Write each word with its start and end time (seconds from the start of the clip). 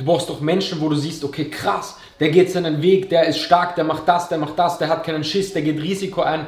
Du 0.00 0.06
brauchst 0.06 0.30
doch 0.30 0.40
Menschen, 0.40 0.80
wo 0.80 0.88
du 0.88 0.96
siehst, 0.96 1.22
okay, 1.24 1.50
krass, 1.50 1.98
der 2.20 2.30
geht 2.30 2.50
seinen 2.50 2.80
Weg, 2.80 3.10
der 3.10 3.26
ist 3.26 3.36
stark, 3.36 3.74
der 3.74 3.84
macht 3.84 4.08
das, 4.08 4.30
der 4.30 4.38
macht 4.38 4.58
das, 4.58 4.78
der 4.78 4.88
hat 4.88 5.04
keinen 5.04 5.24
Schiss, 5.24 5.52
der 5.52 5.60
geht 5.60 5.78
Risiko 5.78 6.22
ein. 6.22 6.46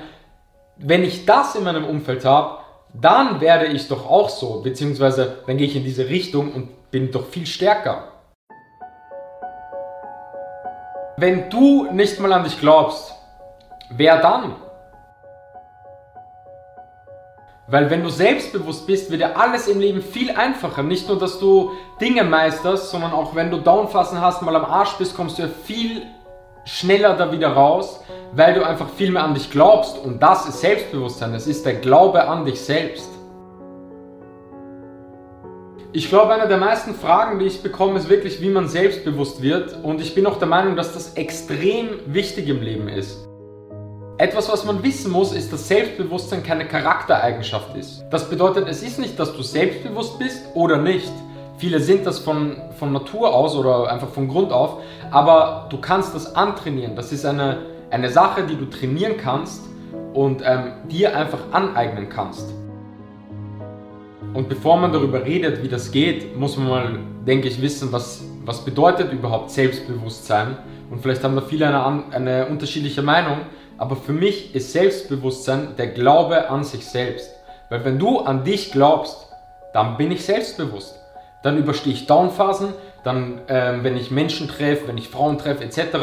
Wenn 0.79 1.05
ich 1.05 1.27
das 1.27 1.55
in 1.55 1.65
meinem 1.65 1.85
Umfeld 1.85 2.25
habe, 2.25 2.61
dann 2.95 3.43
werde 3.43 3.67
ich 3.67 3.89
doch 3.89 4.09
auch 4.09 4.31
so, 4.31 4.63
beziehungsweise 4.63 5.43
dann 5.47 5.59
gehe 5.59 5.67
ich 5.67 5.77
in 5.77 5.85
diese 5.85 6.09
Richtung 6.09 6.51
und 6.55 6.91
bin 6.91 7.11
doch 7.11 7.27
viel 7.27 7.45
stärker. 7.45 8.09
Wenn 11.19 11.51
du 11.51 11.93
nicht 11.93 12.19
mal 12.21 12.33
an 12.33 12.45
dich 12.45 12.59
glaubst, 12.59 13.13
wer 13.91 14.19
dann? 14.23 14.57
Weil 17.73 17.89
wenn 17.89 18.03
du 18.03 18.11
selbstbewusst 18.11 18.87
bist, 18.87 19.11
wird 19.11 19.23
dir 19.23 19.35
alles 19.35 19.67
im 19.67 19.81
Leben 19.81 20.03
viel 20.03 20.31
einfacher. 20.31 20.83
Nicht 20.83 21.09
nur, 21.09 21.19
dass 21.19 21.39
du 21.39 21.71
Dinge 22.03 22.23
meisterst, 22.23 22.91
sondern 22.91 23.13
auch 23.13 23.35
wenn 23.35 23.51
du 23.51 23.57
Downphasen 23.57 24.21
hast, 24.21 24.43
mal 24.43 24.55
am 24.55 24.67
Arsch 24.67 24.93
bist, 24.99 25.17
kommst 25.17 25.39
du 25.39 25.43
ja 25.45 25.49
viel 25.49 26.03
schneller 26.67 27.15
da 27.17 27.33
wieder 27.33 27.49
raus, 27.49 28.01
weil 28.33 28.53
du 28.53 28.63
einfach 28.63 28.91
viel 28.91 29.11
mehr 29.11 29.25
an 29.25 29.33
dich 29.33 29.51
glaubst. 29.51 29.97
Und 29.97 30.23
das 30.23 30.47
ist 30.47 30.61
Selbstbewusstsein. 30.61 31.33
Es 31.33 31.47
ist 31.47 31.65
der 31.65 31.77
Glaube 31.77 32.29
an 32.29 32.45
dich 32.45 32.61
selbst. 32.61 33.09
Ich 35.95 36.11
glaube, 36.11 36.35
eine 36.35 36.49
der 36.49 36.59
meisten 36.59 36.95
Fragen, 36.95 37.39
die 37.39 37.47
ich 37.47 37.63
bekomme, 37.63 37.99
ist 37.99 38.11
wirklich, 38.11 38.43
wie 38.43 38.51
man 38.51 38.69
selbstbewusst 38.69 39.41
wird. 39.41 39.83
Und 39.83 40.03
ich 40.03 40.15
bin 40.15 40.27
auch 40.27 40.39
der 40.39 40.49
Meinung, 40.49 40.77
dass 40.77 40.93
das 40.93 41.15
extrem 41.15 41.89
wichtig 42.05 42.49
im 42.49 42.61
Leben 42.61 42.89
ist. 42.89 43.32
Etwas, 44.23 44.49
was 44.49 44.65
man 44.65 44.85
wissen 44.85 45.11
muss, 45.11 45.33
ist, 45.33 45.53
dass 45.53 45.67
Selbstbewusstsein 45.67 46.45
keine 46.45 46.65
Charaktereigenschaft 46.65 47.77
ist. 47.77 48.05
Das 48.09 48.31
bedeutet, 48.31 48.69
es 48.69 48.81
ist 48.81 49.01
nicht, 49.01 49.19
dass 49.19 49.35
du 49.35 49.43
selbstbewusst 49.43 50.17
bist 50.21 50.45
oder 50.55 50.79
nicht. 50.79 51.11
Viele 51.59 51.81
sind 51.81 52.07
das 52.07 52.21
von, 52.21 52.57
von 52.79 52.93
Natur 52.93 53.35
aus 53.35 53.57
oder 53.57 53.91
einfach 53.91 54.11
von 54.11 54.29
Grund 54.29 54.53
auf, 54.53 54.81
aber 55.11 55.67
du 55.71 55.79
kannst 55.79 56.15
das 56.15 56.37
antrainieren. 56.37 56.95
Das 56.95 57.11
ist 57.11 57.27
eine, 57.27 57.63
eine 57.91 58.11
Sache, 58.11 58.45
die 58.45 58.55
du 58.55 58.67
trainieren 58.67 59.17
kannst 59.17 59.65
und 60.15 60.41
ähm, 60.47 60.75
dir 60.89 61.17
einfach 61.17 61.41
aneignen 61.51 62.09
kannst. 62.09 62.49
Und 64.35 64.49
bevor 64.49 64.77
man 64.77 64.93
darüber 64.93 65.25
redet, 65.25 65.65
wie 65.65 65.69
das 65.69 65.91
geht, 65.91 66.39
muss 66.39 66.57
man 66.57 66.69
mal, 66.69 66.99
denke 67.27 67.49
ich, 67.49 67.61
wissen, 67.61 67.91
was, 67.91 68.23
was 68.45 68.65
bedeutet 68.65 69.13
überhaupt 69.13 69.51
Selbstbewusstsein. 69.51 70.59
Und 70.93 71.03
vielleicht 71.03 71.25
haben 71.25 71.35
da 71.35 71.43
viele 71.43 71.67
eine, 71.67 72.05
eine 72.13 72.47
unterschiedliche 72.47 73.03
Meinung, 73.03 73.39
aber 73.83 73.97
für 73.97 74.13
mich 74.13 74.55
ist 74.55 74.73
Selbstbewusstsein 74.73 75.75
der 75.77 75.89
Glaube 75.89 76.49
an 76.49 76.63
sich 76.63 76.87
selbst. 76.87 77.29
Weil 77.69 77.85
wenn 77.85 77.99
du 77.99 78.21
an 78.21 78.45
dich 78.45 78.71
glaubst, 78.71 79.27
dann 79.75 79.97
bin 79.97 80.13
ich 80.13 80.25
selbstbewusst. 80.25 81.01
Dann 81.43 81.59
überstehe 81.59 81.93
ich 81.93 82.07
Downphasen, 82.07 82.75
dann, 83.03 83.41
äh, 83.49 83.83
wenn 83.83 83.97
ich 83.97 84.13
Menschen 84.13 84.47
treffe, 84.47 84.87
wenn 84.87 84.99
ich 84.99 85.09
Frauen 85.09 85.37
treffe, 85.37 85.65
etc. 85.65 85.97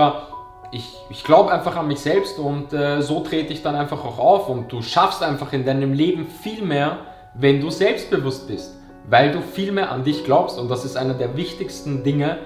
Ich, 0.74 0.90
ich 1.10 1.24
glaube 1.24 1.54
einfach 1.54 1.78
an 1.78 1.88
mich 1.88 2.02
selbst 2.02 2.38
und 2.38 2.74
äh, 2.74 3.02
so 3.02 3.22
trete 3.22 3.54
ich 3.54 3.64
dann 3.64 3.76
einfach 3.76 4.04
auch 4.04 4.20
auf 4.20 4.50
und 4.50 4.70
du 4.74 4.82
schaffst 4.82 5.24
einfach 5.24 5.54
in 5.54 5.64
deinem 5.64 5.94
Leben 5.94 6.28
viel 6.28 6.62
mehr, 6.62 6.98
wenn 7.34 7.62
du 7.62 7.70
selbstbewusst 7.70 8.50
bist, 8.50 8.76
weil 9.10 9.32
du 9.32 9.40
viel 9.40 9.72
mehr 9.72 9.90
an 9.90 10.04
dich 10.04 10.26
glaubst 10.26 10.60
und 10.60 10.68
das 10.68 10.84
ist 10.84 10.98
einer 10.98 11.14
der 11.14 11.38
wichtigsten 11.38 12.04
Dinge 12.04 12.40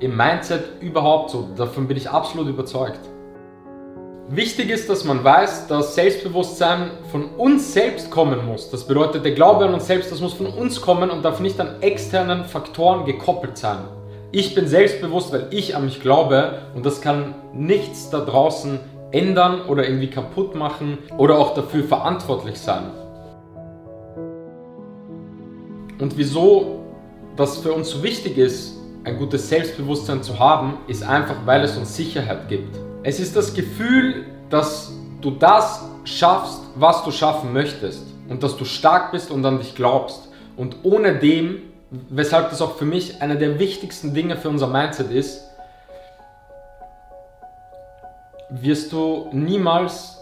im 0.00 0.16
Mindset 0.16 0.80
überhaupt 0.80 1.30
so. 1.30 1.48
Davon 1.56 1.86
bin 1.86 1.96
ich 1.96 2.10
absolut 2.10 2.48
überzeugt. 2.48 2.98
Wichtig 4.32 4.70
ist, 4.70 4.88
dass 4.88 5.04
man 5.04 5.24
weiß, 5.24 5.66
dass 5.66 5.96
Selbstbewusstsein 5.96 6.92
von 7.10 7.30
uns 7.30 7.72
selbst 7.72 8.12
kommen 8.12 8.46
muss. 8.46 8.70
Das 8.70 8.84
bedeutet, 8.84 9.24
der 9.24 9.32
Glaube 9.32 9.64
an 9.64 9.74
uns 9.74 9.88
selbst, 9.88 10.12
das 10.12 10.20
muss 10.20 10.34
von 10.34 10.46
uns 10.46 10.80
kommen 10.80 11.10
und 11.10 11.24
darf 11.24 11.40
nicht 11.40 11.58
an 11.58 11.82
externen 11.82 12.44
Faktoren 12.44 13.04
gekoppelt 13.06 13.58
sein. 13.58 13.78
Ich 14.30 14.54
bin 14.54 14.68
selbstbewusst, 14.68 15.32
weil 15.32 15.48
ich 15.50 15.74
an 15.74 15.84
mich 15.84 16.00
glaube 16.00 16.60
und 16.76 16.86
das 16.86 17.00
kann 17.00 17.34
nichts 17.52 18.10
da 18.10 18.20
draußen 18.20 18.78
ändern 19.10 19.62
oder 19.62 19.82
irgendwie 19.82 20.10
kaputt 20.10 20.54
machen 20.54 20.98
oder 21.18 21.36
auch 21.36 21.52
dafür 21.54 21.82
verantwortlich 21.82 22.60
sein. 22.60 22.84
Und 25.98 26.16
wieso 26.16 26.84
das 27.34 27.58
für 27.58 27.72
uns 27.72 27.90
so 27.90 28.04
wichtig 28.04 28.38
ist, 28.38 28.76
ein 29.02 29.18
gutes 29.18 29.48
Selbstbewusstsein 29.48 30.22
zu 30.22 30.38
haben, 30.38 30.74
ist 30.86 31.02
einfach, 31.02 31.34
weil 31.46 31.64
es 31.64 31.76
uns 31.76 31.96
Sicherheit 31.96 32.48
gibt. 32.48 32.89
Es 33.02 33.18
ist 33.18 33.34
das 33.34 33.54
Gefühl, 33.54 34.26
dass 34.50 34.92
du 35.22 35.30
das 35.30 35.82
schaffst, 36.04 36.60
was 36.74 37.02
du 37.02 37.10
schaffen 37.10 37.52
möchtest 37.54 38.02
und 38.28 38.42
dass 38.42 38.58
du 38.58 38.66
stark 38.66 39.10
bist 39.12 39.30
und 39.30 39.44
an 39.46 39.58
dich 39.58 39.74
glaubst. 39.74 40.28
Und 40.54 40.76
ohne 40.82 41.18
dem, 41.18 41.62
weshalb 41.90 42.50
das 42.50 42.60
auch 42.60 42.76
für 42.76 42.84
mich 42.84 43.22
einer 43.22 43.36
der 43.36 43.58
wichtigsten 43.58 44.12
Dinge 44.12 44.36
für 44.36 44.50
unser 44.50 44.66
Mindset 44.66 45.10
ist, 45.10 45.44
wirst 48.50 48.92
du 48.92 49.30
niemals 49.32 50.18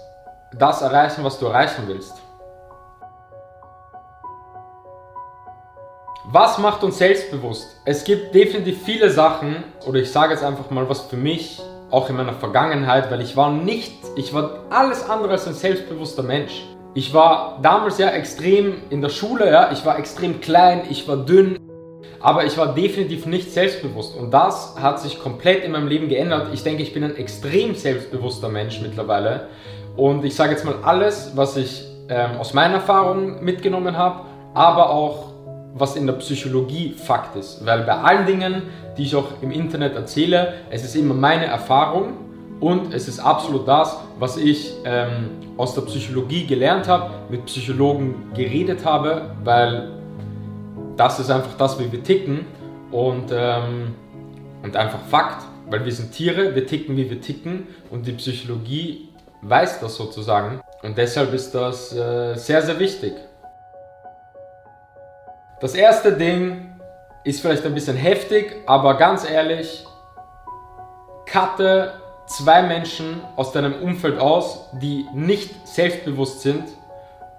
das 0.56 0.81
erreichen, 0.81 1.25
was 1.25 1.38
du 1.41 1.47
erreichen 1.47 1.83
willst. 1.87 2.15
Was 6.27 6.59
macht 6.59 6.84
uns 6.84 6.99
selbstbewusst? 6.99 7.67
Es 7.84 8.05
gibt 8.05 8.34
definitiv 8.34 8.84
viele 8.84 9.11
Sachen, 9.11 9.65
oder 9.84 9.99
ich 9.99 10.12
sage 10.12 10.34
jetzt 10.34 10.44
einfach 10.44 10.71
mal, 10.71 10.88
was 10.88 11.00
für 11.00 11.17
mich, 11.17 11.61
auch 11.91 12.10
in 12.10 12.16
meiner 12.16 12.34
Vergangenheit, 12.34 13.10
weil 13.10 13.21
ich 13.21 13.37
war 13.37 13.50
nicht, 13.50 13.93
ich 14.16 14.34
war 14.34 14.65
alles 14.71 15.09
andere 15.09 15.32
als 15.32 15.47
ein 15.47 15.54
selbstbewusster 15.54 16.22
Mensch. 16.22 16.65
Ich 16.94 17.15
war 17.15 17.59
damals 17.62 17.99
ja 17.99 18.09
extrem 18.10 18.75
in 18.91 19.00
der 19.00 19.09
Schule, 19.09 19.50
ja, 19.50 19.71
ich 19.72 19.84
war 19.84 19.99
extrem 19.99 20.41
klein, 20.41 20.82
ich 20.91 21.06
war 21.06 21.16
dünn, 21.16 21.59
aber 22.21 22.44
ich 22.44 22.59
war 22.59 22.75
definitiv 22.75 23.26
nicht 23.26 23.53
selbstbewusst 23.53 24.16
und 24.16 24.32
das 24.32 24.75
hat 24.81 25.00
sich 25.00 25.21
komplett 25.21 25.65
in 25.65 25.72
meinem 25.72 25.87
Leben 25.87 26.09
geändert. 26.09 26.49
Ich 26.53 26.62
denke, 26.62 26.82
ich 26.82 26.93
bin 26.93 27.04
ein 27.04 27.16
extrem 27.16 27.75
selbstbewusster 27.75 28.49
Mensch 28.49 28.81
mittlerweile 28.81 29.49
und 29.97 30.25
ich 30.25 30.34
sage 30.34 30.53
jetzt 30.53 30.65
mal 30.65 30.76
alles, 30.82 31.32
was 31.37 31.56
ich 31.56 31.84
ähm, 32.09 32.38
aus 32.38 32.55
meiner 32.55 32.75
Erfahrung 32.75 33.43
mitgenommen 33.44 33.97
habe, 33.97 34.20
aber 34.55 34.91
auch 34.91 35.28
was 35.78 35.97
in 35.97 36.06
der 36.06 36.15
Psychologie 36.15 36.93
Fakt 36.93 37.37
ist. 37.37 37.65
Weil 37.65 37.83
bei 37.83 37.94
allen 37.94 38.27
Dingen, 38.27 38.62
die 38.97 39.05
ich 39.05 39.15
auch 39.15 39.43
im 39.43 39.50
Internet 39.50 39.94
erzähle, 39.94 40.55
es 40.71 40.84
ist 40.84 40.97
immer 40.97 41.15
meine 41.15 41.47
Erfahrung 41.47 42.15
und 42.61 42.93
es 42.93 43.09
ist 43.09 43.21
absolut 43.21 43.69
das, 43.69 43.97
was 44.19 44.37
ich 44.37 44.72
ähm, 44.84 45.31
aus 45.56 45.75
der 45.75 45.83
Psychologie 45.83 46.47
gelernt 46.47 46.88
habe, 46.88 47.11
mit 47.28 47.47
Psychologen 47.47 48.33
geredet 48.34 48.84
habe, 48.84 49.31
weil 49.44 49.91
das 50.97 51.21
ist 51.21 51.31
einfach 51.31 51.56
das, 51.56 51.78
wie 51.78 51.91
wir 51.91 52.03
ticken 52.03 52.47
und, 52.91 53.27
ähm, 53.33 53.94
und 54.62 54.75
einfach 54.77 55.00
Fakt, 55.09 55.44
weil 55.71 55.84
wir 55.84 55.93
sind 55.93 56.12
Tiere, 56.12 56.55
wir 56.55 56.67
ticken, 56.67 56.97
wie 56.97 57.09
wir 57.09 57.21
ticken 57.21 57.69
und 57.91 58.06
die 58.06 58.12
Psychologie 58.12 59.09
weiß 59.43 59.78
das 59.81 59.94
sozusagen 59.94 60.61
und 60.83 60.99
deshalb 60.99 61.33
ist 61.33 61.55
das 61.55 61.94
äh, 61.94 62.34
sehr, 62.34 62.62
sehr 62.62 62.78
wichtig. 62.81 63.12
Das 65.61 65.75
erste 65.75 66.13
Ding 66.13 66.73
ist 67.25 67.41
vielleicht 67.41 67.67
ein 67.67 67.75
bisschen 67.75 67.97
heftig, 67.97 68.55
aber 68.67 68.97
ganz 68.97 69.29
ehrlich, 69.29 69.85
cutte 71.27 71.95
zwei 72.27 72.63
Menschen 72.63 73.21
aus 73.35 73.51
deinem 73.51 73.75
Umfeld 73.83 74.21
aus, 74.21 74.69
die 74.73 75.07
nicht 75.13 75.67
selbstbewusst 75.67 76.43
sind 76.43 76.63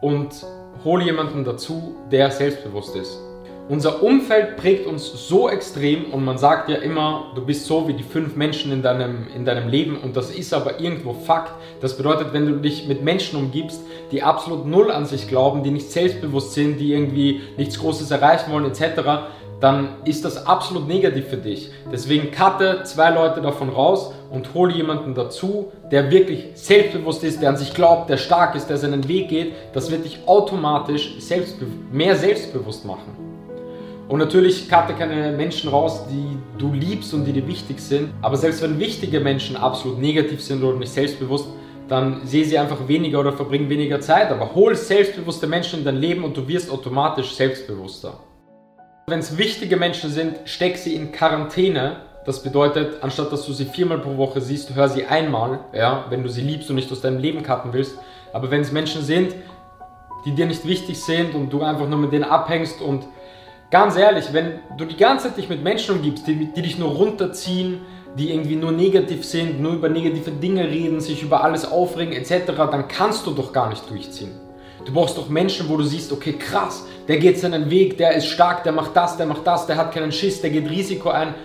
und 0.02 0.46
hole 0.84 1.06
jemanden 1.06 1.46
dazu, 1.46 1.96
der 2.12 2.30
selbstbewusst 2.32 2.96
ist. 2.98 3.29
Unser 3.70 4.02
Umfeld 4.02 4.58
prägt 4.58 4.88
uns 4.88 5.28
so 5.28 5.48
extrem 5.48 6.06
und 6.06 6.26
man 6.26 6.40
sagt 6.40 6.70
ja 6.70 6.78
immer, 6.78 7.34
du 7.36 7.46
bist 7.46 7.68
so 7.68 7.88
wie 7.88 7.94
die 7.94 8.02
fünf 8.02 8.36
Menschen 8.36 8.72
in 8.72 8.82
deinem, 8.82 9.28
in 9.36 9.46
deinem 9.46 9.70
Leben 9.70 9.96
und 9.96 10.18
das 10.18 10.32
ist 10.32 10.56
aber 10.56 10.80
irgendwo 10.80 11.14
Fakt. 11.14 11.52
Das 11.80 11.96
bedeutet, 11.96 12.34
wenn 12.34 12.48
du 12.48 12.54
dich 12.54 12.88
mit 12.88 13.04
Menschen 13.04 13.38
umgibst, 13.38 13.82
die 14.12 14.24
absolut 14.24 14.66
null 14.66 14.90
an 14.90 15.06
sich 15.06 15.28
glauben, 15.28 15.62
die 15.62 15.70
nicht 15.70 15.92
selbstbewusst 15.92 16.56
sind, 16.56 16.80
die 16.80 16.94
irgendwie 16.94 17.42
nichts 17.58 17.78
Großes 17.78 18.10
erreichen 18.10 18.52
wollen 18.52 18.66
etc., 18.66 19.30
dann 19.60 19.90
ist 20.04 20.26
das 20.26 20.48
absolut 20.48 20.88
negativ 20.88 21.28
für 21.28 21.38
dich. 21.38 21.70
Deswegen 21.92 22.32
cutte 22.32 22.82
zwei 22.86 23.12
Leute 23.12 23.40
davon 23.40 23.70
raus 23.70 24.14
und 24.32 24.56
hole 24.56 24.74
jemanden 24.74 25.14
dazu, 25.14 25.72
der 25.92 26.10
wirklich 26.10 26.46
selbstbewusst 26.56 27.24
ist, 27.24 27.40
der 27.42 27.50
an 27.50 27.58
sich 27.58 27.76
glaubt, 27.76 28.10
der 28.10 28.18
stark 28.18 28.56
ist, 28.56 28.68
der 28.68 28.78
seinen 28.78 29.08
Weg 29.08 29.30
geht. 29.30 29.54
Das 29.74 29.92
wird 29.92 30.06
dich 30.06 30.20
automatisch 30.26 31.20
selbstbe 31.20 31.68
mehr 31.92 32.16
selbstbewusst 32.16 32.84
machen. 32.84 33.29
Und 34.10 34.18
natürlich 34.18 34.68
cutte 34.68 34.96
keine 34.98 35.32
Menschen 35.34 35.70
raus, 35.70 36.08
die 36.10 36.36
du 36.58 36.74
liebst 36.74 37.14
und 37.14 37.26
die 37.26 37.32
dir 37.32 37.48
wichtig 37.48 37.80
sind. 37.80 38.10
Aber 38.24 38.38
selbst 38.38 38.64
wenn 38.64 38.80
wichtige 38.80 39.20
Menschen 39.20 39.56
absolut 39.56 40.00
negativ 40.00 40.42
sind 40.42 40.64
oder 40.64 40.80
nicht 40.80 40.92
selbstbewusst, 40.92 41.48
dann 41.88 42.26
sehe 42.26 42.44
sie 42.44 42.58
einfach 42.58 42.88
weniger 42.88 43.20
oder 43.20 43.34
verbringen 43.34 43.70
weniger 43.70 44.02
Zeit. 44.02 44.32
Aber 44.32 44.56
hol 44.56 44.76
selbstbewusste 44.76 45.46
Menschen 45.46 45.80
in 45.80 45.86
dein 45.86 45.98
Leben 45.98 46.24
und 46.24 46.36
du 46.36 46.48
wirst 46.48 46.72
automatisch 46.72 47.36
selbstbewusster. 47.36 48.20
Wenn 49.06 49.20
es 49.20 49.38
wichtige 49.38 49.78
Menschen 49.78 50.10
sind, 50.10 50.38
steck 50.46 50.78
sie 50.78 50.96
in 50.96 51.12
Quarantäne. 51.12 51.98
Das 52.26 52.42
bedeutet, 52.42 53.04
anstatt 53.04 53.32
dass 53.32 53.46
du 53.46 53.54
sie 53.54 53.66
viermal 53.66 54.00
pro 54.00 54.18
Woche 54.18 54.42
siehst, 54.42 54.74
hör 54.74 54.90
sie 54.90 55.06
einmal, 55.06 55.60
ja, 55.72 56.06
wenn 56.10 56.24
du 56.24 56.30
sie 56.30 56.42
liebst 56.42 56.68
und 56.72 56.78
nicht 56.78 56.92
aus 56.92 57.02
deinem 57.02 57.20
Leben 57.20 57.44
cutten 57.44 57.74
willst. 57.74 58.00
Aber 58.34 58.50
wenn 58.50 58.62
es 58.62 58.72
Menschen 58.72 59.04
sind, 59.04 59.36
die 60.26 60.32
dir 60.32 60.48
nicht 60.48 60.66
wichtig 60.66 61.00
sind 61.00 61.36
und 61.36 61.54
du 61.54 61.62
einfach 61.62 61.88
nur 61.88 62.00
mit 62.00 62.12
denen 62.12 62.24
abhängst 62.24 62.82
und 62.82 63.06
Ganz 63.72 63.96
ehrlich, 63.98 64.34
wenn 64.34 64.60
du 64.78 64.86
die 64.86 64.98
ganze 64.98 65.28
Zeit 65.28 65.38
dich 65.38 65.48
mit 65.48 65.64
Menschen 65.64 65.96
umgibst, 65.96 66.26
die, 66.26 66.52
die 66.52 66.62
dich 66.62 66.80
nur 66.80 66.90
runterziehen, 66.90 67.82
die 68.18 68.32
irgendwie 68.34 68.56
nur 68.56 68.72
negativ 68.72 69.24
sind, 69.24 69.62
nur 69.62 69.74
über 69.74 69.90
negative 69.90 70.32
Dinge 70.32 70.64
reden, 70.68 71.00
sich 71.00 71.22
über 71.22 71.44
alles 71.44 71.72
aufregen 71.72 72.14
etc., 72.14 72.46
dann 72.48 72.88
kannst 72.88 73.28
du 73.28 73.32
doch 73.32 73.54
gar 73.54 73.70
nicht 73.70 73.88
durchziehen. 73.88 74.32
Du 74.86 74.94
brauchst 74.94 75.18
doch 75.20 75.30
Menschen, 75.30 75.70
wo 75.70 75.78
du 75.78 75.84
siehst, 75.84 76.12
okay, 76.12 76.34
krass, 76.34 76.88
der 77.08 77.18
geht 77.18 77.38
seinen 77.40 77.70
Weg, 77.70 77.98
der 77.98 78.16
ist 78.16 78.26
stark, 78.26 78.64
der 78.64 78.72
macht 78.72 78.96
das, 78.96 79.18
der 79.18 79.28
macht 79.28 79.46
das, 79.46 79.68
der 79.68 79.78
hat 79.78 79.94
keinen 79.94 80.12
Schiss, 80.12 80.42
der 80.42 80.50
geht 80.50 80.68
Risiko 80.68 81.10
ein. 81.10 81.36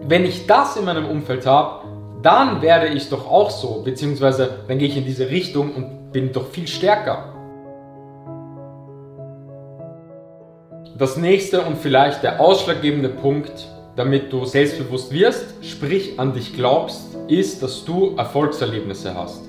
Wenn 0.00 0.24
ich 0.24 0.46
das 0.48 0.76
in 0.76 0.86
meinem 0.86 1.06
Umfeld 1.06 1.46
habe, 1.46 1.86
dann 2.20 2.62
werde 2.62 2.88
ich 2.88 3.08
doch 3.10 3.30
auch 3.30 3.50
so, 3.50 3.82
beziehungsweise 3.84 4.64
dann 4.66 4.78
gehe 4.78 4.88
ich 4.88 4.96
in 4.96 5.04
diese 5.04 5.30
Richtung 5.30 5.72
und 5.74 6.10
bin 6.10 6.32
doch 6.32 6.48
viel 6.48 6.66
stärker. 6.66 7.33
Das 10.96 11.16
nächste 11.16 11.62
und 11.62 11.78
vielleicht 11.78 12.22
der 12.22 12.38
ausschlaggebende 12.38 13.08
Punkt, 13.08 13.66
damit 13.96 14.32
du 14.32 14.44
selbstbewusst 14.44 15.10
wirst, 15.10 15.44
sprich 15.60 16.20
an 16.20 16.34
dich 16.34 16.54
glaubst, 16.54 17.16
ist, 17.26 17.64
dass 17.64 17.84
du 17.84 18.14
Erfolgserlebnisse 18.16 19.12
hast. 19.12 19.42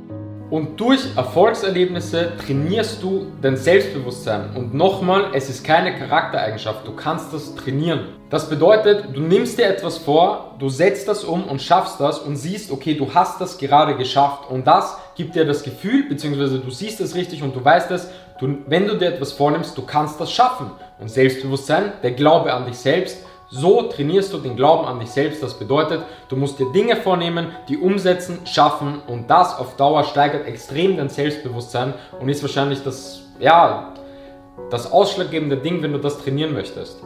Und 0.50 0.80
durch 0.80 1.02
Erfolgserlebnisse 1.16 2.32
trainierst 2.44 3.04
du 3.04 3.28
dein 3.44 3.58
Selbstbewusstsein. 3.58 4.56
Und 4.56 4.74
nochmal, 4.74 5.26
es 5.34 5.48
ist 5.48 5.64
keine 5.64 5.96
Charaktereigenschaft, 5.96 6.88
du 6.88 6.96
kannst 6.96 7.32
das 7.32 7.54
trainieren. 7.54 8.10
Das 8.32 8.50
bedeutet, 8.50 9.06
du 9.14 9.22
nimmst 9.22 9.60
dir 9.60 9.68
etwas 9.68 10.00
vor, 10.00 10.56
du 10.58 10.70
setzt 10.70 11.08
das 11.08 11.24
um 11.24 11.44
und 11.44 11.62
schaffst 11.62 12.00
das 12.00 12.18
und 12.18 12.38
siehst, 12.38 12.72
okay, 12.72 12.96
du 12.96 13.14
hast 13.14 13.40
das 13.40 13.60
gerade 13.60 13.96
geschafft. 13.98 14.50
Und 14.50 14.66
das 14.66 14.98
gibt 15.16 15.36
dir 15.36 15.46
das 15.46 15.62
Gefühl, 15.62 16.10
beziehungsweise 16.10 16.58
du 16.58 16.72
siehst 16.72 17.02
es 17.02 17.14
richtig 17.14 17.44
und 17.44 17.56
du 17.56 17.64
weißt 17.64 17.92
es, 17.92 18.10
du, 18.40 18.58
wenn 18.66 18.88
du 18.88 18.98
dir 18.98 19.14
etwas 19.14 19.32
vornimmst, 19.32 19.78
du 19.78 19.84
kannst 19.84 20.20
das 20.20 20.32
schaffen. 20.32 20.72
Und 21.00 21.10
Selbstbewusstsein, 21.10 21.94
der 22.04 22.12
Glaube 22.12 22.54
an 22.54 22.66
dich 22.66 22.78
selbst, 22.78 23.26
so 23.50 23.84
trainierst 23.84 24.34
du 24.34 24.38
den 24.38 24.56
Glauben 24.56 24.86
an 24.86 25.00
dich 25.00 25.12
selbst. 25.12 25.44
Das 25.44 25.54
bedeutet, 25.54 26.02
du 26.30 26.36
musst 26.36 26.60
dir 26.60 26.72
Dinge 26.72 26.96
vornehmen, 26.96 27.48
die 27.70 27.78
umsetzen, 27.78 28.40
schaffen 28.46 29.02
und 29.08 29.30
das 29.30 29.58
auf 29.58 29.76
Dauer 29.76 30.04
steigert 30.04 30.48
extrem 30.48 30.98
dein 30.98 31.10
Selbstbewusstsein 31.10 31.94
und 32.20 32.30
ist 32.30 32.42
wahrscheinlich 32.42 32.84
das, 32.84 33.24
ja, 33.40 33.94
das 34.70 34.92
ausschlaggebende 34.92 35.58
Ding, 35.58 35.82
wenn 35.84 35.94
du 35.94 36.00
das 36.00 36.18
trainieren 36.20 36.54
möchtest. 36.54 37.02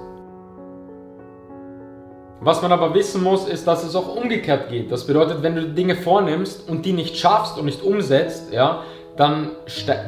Was 2.41 2.61
man 2.61 2.71
aber 2.71 2.93
wissen 2.93 3.21
muss, 3.21 3.49
ist, 3.49 3.67
dass 3.67 3.83
es 3.83 3.95
auch 3.97 4.15
umgekehrt 4.15 4.69
geht. 4.69 4.91
Das 4.93 5.05
bedeutet, 5.05 5.43
wenn 5.43 5.55
du 5.55 5.63
Dinge 5.67 5.95
vornimmst 5.95 6.69
und 6.69 6.85
die 6.85 6.93
nicht 6.93 7.17
schaffst 7.17 7.57
und 7.57 7.65
nicht 7.65 7.83
umsetzt, 7.83 8.53
ja, 8.53 8.83
dann, 9.19 9.49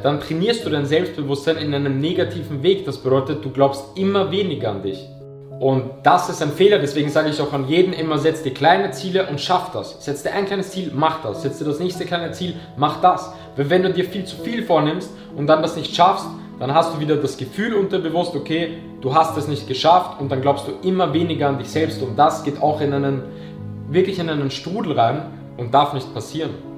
dann 0.02 0.20
trainierst 0.20 0.64
du 0.64 0.70
dein 0.70 0.86
Selbstbewusstsein 0.86 1.58
in 1.58 1.74
einem 1.74 2.00
negativen 2.00 2.62
Weg. 2.62 2.86
Das 2.86 2.96
bedeutet, 2.96 3.44
du 3.44 3.50
glaubst 3.50 3.84
immer 3.94 4.30
weniger 4.30 4.70
an 4.70 4.82
dich. 4.82 5.06
Und 5.60 5.84
das 6.02 6.30
ist 6.30 6.40
ein 6.40 6.50
Fehler, 6.50 6.78
deswegen 6.78 7.10
sage 7.10 7.28
ich 7.28 7.38
auch 7.38 7.52
an 7.52 7.68
jeden 7.68 7.92
immer, 7.92 8.16
setz 8.16 8.42
dir 8.42 8.54
kleine 8.54 8.90
Ziele 8.92 9.28
und 9.28 9.38
schaff 9.38 9.70
das. 9.70 10.02
Setz 10.02 10.22
dir 10.22 10.32
ein 10.32 10.46
kleines 10.46 10.70
Ziel, 10.70 10.90
mach 10.94 11.22
das. 11.22 11.42
Setz 11.42 11.58
dir 11.58 11.66
das 11.66 11.78
nächste 11.78 12.06
kleine 12.06 12.32
Ziel, 12.32 12.54
mach 12.78 13.02
das. 13.02 13.30
Weil 13.54 13.68
wenn 13.68 13.82
du 13.82 13.92
dir 13.92 14.06
viel 14.06 14.24
zu 14.24 14.36
viel 14.36 14.62
vornimmst 14.62 15.10
und 15.36 15.46
dann 15.46 15.60
das 15.60 15.76
nicht 15.76 15.94
schaffst, 15.94 16.24
dann 16.58 16.72
hast 16.72 16.94
du 16.94 17.00
wieder 17.00 17.16
das 17.16 17.36
Gefühl 17.36 17.74
unterbewusst, 17.74 18.34
okay, 18.34 18.78
du 19.02 19.14
hast 19.14 19.36
es 19.36 19.46
nicht 19.46 19.68
geschafft 19.68 20.22
und 20.22 20.32
dann 20.32 20.40
glaubst 20.40 20.66
du 20.66 20.88
immer 20.88 21.12
weniger 21.12 21.50
an 21.50 21.58
dich 21.58 21.68
selbst 21.68 22.00
und 22.00 22.18
das 22.18 22.44
geht 22.44 22.62
auch 22.62 22.80
in 22.80 22.94
einen, 22.94 23.24
wirklich 23.90 24.18
in 24.18 24.30
einen 24.30 24.50
Strudel 24.50 24.98
rein 24.98 25.26
und 25.58 25.74
darf 25.74 25.92
nicht 25.92 26.14
passieren. 26.14 26.71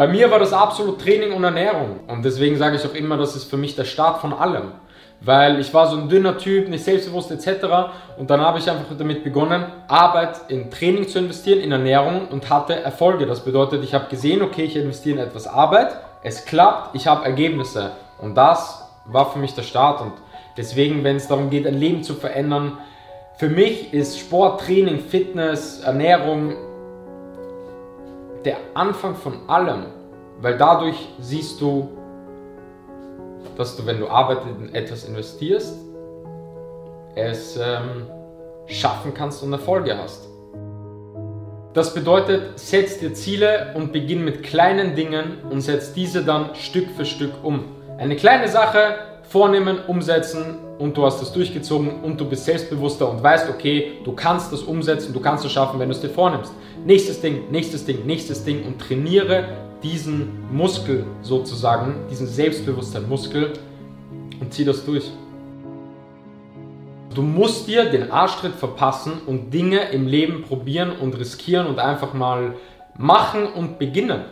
Bei 0.00 0.08
mir 0.08 0.30
war 0.30 0.38
das 0.38 0.54
absolut 0.54 0.98
Training 0.98 1.34
und 1.34 1.44
Ernährung 1.44 2.00
und 2.06 2.24
deswegen 2.24 2.56
sage 2.56 2.76
ich 2.76 2.86
auch 2.86 2.94
immer, 2.94 3.18
das 3.18 3.36
ist 3.36 3.44
für 3.44 3.58
mich 3.58 3.76
der 3.76 3.84
Start 3.84 4.22
von 4.22 4.32
allem 4.32 4.72
weil 5.20 5.60
ich 5.60 5.74
war 5.74 5.90
so 5.90 5.98
ein 5.98 6.08
dünner 6.08 6.38
Typ, 6.38 6.70
nicht 6.70 6.82
selbstbewusst 6.82 7.30
etc. 7.30 7.66
Und 8.16 8.30
dann 8.30 8.40
habe 8.40 8.58
ich 8.58 8.70
einfach 8.70 8.96
damit 8.96 9.22
begonnen, 9.22 9.66
Arbeit 9.86 10.40
in 10.48 10.70
Training 10.70 11.06
zu 11.06 11.18
investieren, 11.18 11.60
in 11.60 11.72
Ernährung 11.72 12.28
und 12.28 12.48
hatte 12.48 12.80
Erfolge. 12.80 13.26
Das 13.26 13.44
bedeutet, 13.44 13.84
ich 13.84 13.92
habe 13.92 14.06
gesehen, 14.08 14.40
okay, 14.40 14.62
ich 14.62 14.76
investiere 14.76 15.18
in 15.18 15.26
etwas 15.26 15.46
Arbeit, 15.46 15.94
es 16.22 16.46
klappt, 16.46 16.94
ich 16.96 17.06
habe 17.06 17.26
Ergebnisse. 17.26 17.90
Und 18.18 18.34
das 18.34 18.82
war 19.04 19.30
für 19.30 19.38
mich 19.38 19.52
der 19.52 19.64
Start. 19.64 20.00
Und 20.00 20.14
deswegen, 20.56 21.04
wenn 21.04 21.16
es 21.16 21.28
darum 21.28 21.50
geht, 21.50 21.66
ein 21.66 21.78
Leben 21.78 22.02
zu 22.02 22.14
verändern, 22.14 22.78
für 23.36 23.50
mich 23.50 23.92
ist 23.92 24.18
Sport, 24.18 24.62
Training, 24.62 25.00
Fitness, 25.00 25.80
Ernährung 25.80 26.54
der 28.44 28.56
Anfang 28.74 29.14
von 29.14 29.48
allem, 29.48 29.86
weil 30.40 30.56
dadurch 30.56 31.08
siehst 31.20 31.60
du, 31.60 31.90
dass 33.56 33.76
du, 33.76 33.86
wenn 33.86 34.00
du 34.00 34.08
Arbeit 34.08 34.38
in 34.58 34.74
etwas 34.74 35.04
investierst, 35.04 35.76
es 37.14 37.56
ähm, 37.56 38.06
schaffen 38.66 39.12
kannst 39.12 39.42
und 39.42 39.52
Erfolge 39.52 39.96
hast. 39.98 40.28
Das 41.72 41.94
bedeutet, 41.94 42.58
setz 42.58 42.98
dir 42.98 43.14
Ziele 43.14 43.72
und 43.74 43.92
beginn 43.92 44.24
mit 44.24 44.42
kleinen 44.42 44.96
Dingen 44.96 45.38
und 45.50 45.60
setz 45.60 45.92
diese 45.92 46.24
dann 46.24 46.54
Stück 46.54 46.90
für 46.90 47.04
Stück 47.04 47.32
um. 47.44 47.64
Eine 47.96 48.16
kleine 48.16 48.48
Sache 48.48 49.09
vornehmen, 49.30 49.78
umsetzen 49.86 50.58
und 50.80 50.96
du 50.96 51.06
hast 51.06 51.20
das 51.20 51.32
durchgezogen 51.32 52.02
und 52.02 52.20
du 52.20 52.24
bist 52.24 52.44
selbstbewusster 52.46 53.08
und 53.08 53.22
weißt, 53.22 53.48
okay, 53.48 53.92
du 54.02 54.10
kannst 54.10 54.52
das 54.52 54.62
umsetzen, 54.62 55.12
du 55.12 55.20
kannst 55.20 55.44
es 55.44 55.52
schaffen, 55.52 55.78
wenn 55.78 55.88
du 55.88 55.94
es 55.94 56.00
dir 56.00 56.10
vornimmst. 56.10 56.52
Nächstes 56.84 57.20
Ding, 57.20 57.44
nächstes 57.48 57.84
Ding, 57.84 58.04
nächstes 58.04 58.44
Ding 58.44 58.64
und 58.66 58.80
trainiere 58.80 59.44
diesen 59.84 60.32
Muskel 60.52 61.04
sozusagen, 61.22 61.94
diesen 62.10 62.26
Selbstbewusstsein-Muskel 62.26 63.52
und 64.40 64.52
zieh 64.52 64.64
das 64.64 64.84
durch. 64.84 65.08
Du 67.14 67.22
musst 67.22 67.68
dir 67.68 67.84
den 67.84 68.10
Arschtritt 68.10 68.56
verpassen 68.56 69.12
und 69.26 69.54
Dinge 69.54 69.90
im 69.90 70.08
Leben 70.08 70.42
probieren 70.42 70.90
und 70.90 71.16
riskieren 71.16 71.68
und 71.68 71.78
einfach 71.78 72.14
mal 72.14 72.54
machen 72.98 73.46
und 73.46 73.78
beginnen. 73.78 74.22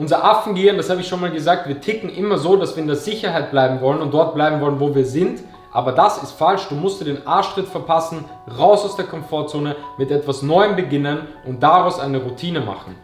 Unser 0.00 0.24
Affengehirn, 0.24 0.78
das 0.78 0.88
habe 0.88 1.02
ich 1.02 1.08
schon 1.08 1.20
mal 1.20 1.30
gesagt, 1.30 1.68
wir 1.68 1.78
ticken 1.78 2.08
immer 2.08 2.38
so, 2.38 2.56
dass 2.56 2.74
wir 2.74 2.80
in 2.80 2.86
der 2.86 2.96
Sicherheit 2.96 3.50
bleiben 3.50 3.82
wollen 3.82 4.00
und 4.00 4.14
dort 4.14 4.34
bleiben 4.34 4.62
wollen, 4.62 4.80
wo 4.80 4.94
wir 4.94 5.04
sind. 5.04 5.40
Aber 5.74 5.92
das 5.92 6.22
ist 6.22 6.32
falsch. 6.32 6.68
Du 6.70 6.74
musst 6.74 7.02
dir 7.02 7.04
den 7.04 7.26
Arschtritt 7.26 7.68
verpassen, 7.68 8.24
raus 8.58 8.82
aus 8.82 8.96
der 8.96 9.04
Komfortzone, 9.04 9.76
mit 9.98 10.10
etwas 10.10 10.40
Neuem 10.40 10.74
beginnen 10.74 11.28
und 11.46 11.62
daraus 11.62 12.00
eine 12.00 12.16
Routine 12.16 12.60
machen. 12.60 12.96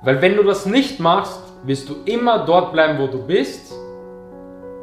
Weil 0.00 0.22
wenn 0.22 0.36
du 0.36 0.42
das 0.44 0.64
nicht 0.64 0.98
machst, 0.98 1.38
wirst 1.62 1.90
du 1.90 1.96
immer 2.06 2.38
dort 2.38 2.72
bleiben, 2.72 2.98
wo 2.98 3.06
du 3.06 3.18
bist. 3.26 3.74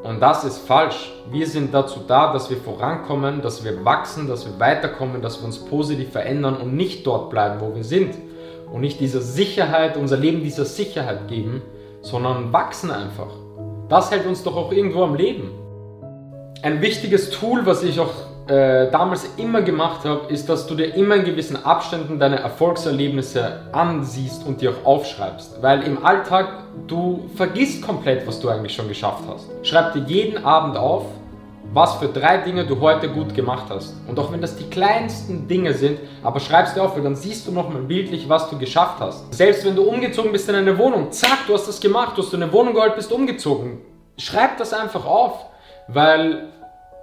Und 0.03 0.19
das 0.19 0.43
ist 0.43 0.59
falsch. 0.59 1.11
Wir 1.31 1.47
sind 1.47 1.73
dazu 1.73 2.01
da, 2.07 2.31
dass 2.31 2.51
wir 2.51 2.57
vorankommen, 2.57 3.41
dass 3.41 3.65
wir 3.65 3.83
wachsen, 3.83 4.27
dass 4.27 4.45
wir 4.45 4.59
weiterkommen, 4.59 5.23
dass 5.23 5.39
wir 5.39 5.47
uns 5.47 5.57
positiv 5.57 6.11
verändern 6.11 6.57
und 6.57 6.75
nicht 6.75 7.07
dort 7.07 7.31
bleiben, 7.31 7.61
wo 7.61 7.73
wir 7.73 7.83
sind. 7.83 8.13
Und 8.71 8.81
nicht 8.81 8.99
dieser 8.99 9.21
Sicherheit, 9.21 9.97
unser 9.97 10.17
Leben 10.17 10.43
dieser 10.43 10.65
Sicherheit 10.65 11.27
geben, 11.27 11.61
sondern 12.01 12.53
wachsen 12.53 12.91
einfach. 12.91 13.33
Das 13.89 14.11
hält 14.11 14.25
uns 14.25 14.43
doch 14.43 14.55
auch 14.55 14.71
irgendwo 14.71 15.03
am 15.03 15.15
Leben. 15.15 15.51
Ein 16.61 16.81
wichtiges 16.81 17.31
Tool, 17.31 17.65
was 17.65 17.83
ich 17.83 17.99
auch 17.99 18.11
äh, 18.49 18.89
damals 18.91 19.29
immer 19.37 19.61
gemacht 19.61 20.05
habe, 20.05 20.31
ist, 20.31 20.49
dass 20.49 20.67
du 20.67 20.75
dir 20.75 20.93
immer 20.95 21.15
in 21.15 21.23
gewissen 21.23 21.63
Abständen 21.65 22.19
deine 22.19 22.39
Erfolgserlebnisse 22.39 23.61
ansiehst 23.71 24.45
und 24.45 24.61
die 24.61 24.67
auch 24.67 24.85
aufschreibst. 24.85 25.61
Weil 25.61 25.83
im 25.83 26.03
Alltag 26.03 26.63
du 26.87 27.29
vergisst 27.35 27.81
komplett, 27.81 28.27
was 28.27 28.39
du 28.39 28.49
eigentlich 28.49 28.73
schon 28.73 28.87
geschafft 28.87 29.23
hast. 29.27 29.47
Schreib 29.63 29.93
dir 29.93 30.03
jeden 30.07 30.43
Abend 30.43 30.77
auf, 30.77 31.05
was 31.73 31.95
für 31.95 32.07
drei 32.07 32.37
Dinge 32.37 32.65
du 32.65 32.79
heute 32.79 33.09
gut 33.09 33.35
gemacht 33.35 33.65
hast. 33.69 33.95
Und 34.07 34.17
auch 34.19 34.31
wenn 34.31 34.41
das 34.41 34.55
die 34.55 34.69
kleinsten 34.69 35.47
Dinge 35.47 35.73
sind, 35.73 35.99
aber 36.23 36.39
schreibst 36.39 36.75
dir 36.75 36.83
auf, 36.83 36.95
weil 36.95 37.03
dann 37.03 37.15
siehst 37.15 37.47
du 37.47 37.51
nochmal 37.51 37.83
bildlich, 37.83 38.27
was 38.27 38.49
du 38.49 38.57
geschafft 38.57 38.99
hast. 38.99 39.33
Selbst 39.33 39.65
wenn 39.65 39.75
du 39.75 39.83
umgezogen 39.83 40.31
bist 40.31 40.49
in 40.49 40.55
eine 40.55 40.77
Wohnung, 40.77 41.11
zack, 41.11 41.45
du 41.47 41.53
hast 41.53 41.67
das 41.67 41.79
gemacht, 41.79 42.17
du 42.17 42.23
hast 42.23 42.33
eine 42.33 42.51
Wohnung 42.51 42.73
geholt, 42.73 42.95
bist 42.95 43.11
umgezogen. 43.11 43.79
Schreib 44.17 44.57
das 44.57 44.73
einfach 44.73 45.05
auf, 45.05 45.45
weil 45.87 46.49